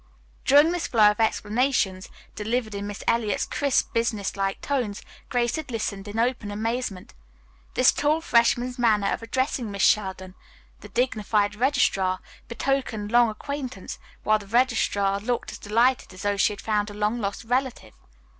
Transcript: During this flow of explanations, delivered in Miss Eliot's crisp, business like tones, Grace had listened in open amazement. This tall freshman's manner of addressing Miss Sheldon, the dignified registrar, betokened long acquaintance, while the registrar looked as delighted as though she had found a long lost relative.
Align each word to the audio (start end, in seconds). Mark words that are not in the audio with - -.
During 0.45 0.71
this 0.71 0.87
flow 0.87 1.11
of 1.11 1.19
explanations, 1.19 2.09
delivered 2.33 2.73
in 2.73 2.87
Miss 2.87 3.03
Eliot's 3.07 3.45
crisp, 3.45 3.93
business 3.93 4.35
like 4.35 4.59
tones, 4.59 5.03
Grace 5.29 5.57
had 5.57 5.69
listened 5.69 6.07
in 6.07 6.17
open 6.17 6.49
amazement. 6.49 7.13
This 7.75 7.91
tall 7.91 8.19
freshman's 8.19 8.79
manner 8.79 9.11
of 9.13 9.21
addressing 9.21 9.69
Miss 9.69 9.83
Sheldon, 9.83 10.33
the 10.79 10.89
dignified 10.89 11.53
registrar, 11.53 12.19
betokened 12.47 13.11
long 13.11 13.29
acquaintance, 13.29 13.99
while 14.23 14.39
the 14.39 14.47
registrar 14.47 15.19
looked 15.19 15.51
as 15.51 15.59
delighted 15.59 16.11
as 16.15 16.23
though 16.23 16.35
she 16.35 16.53
had 16.53 16.61
found 16.61 16.89
a 16.89 16.95
long 16.95 17.21
lost 17.21 17.43
relative. 17.43 17.93